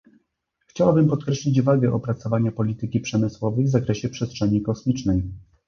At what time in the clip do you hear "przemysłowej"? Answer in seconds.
2.99-3.65